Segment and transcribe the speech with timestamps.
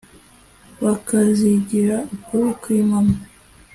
[0.83, 3.15] bakazigira ukuri kw’impamo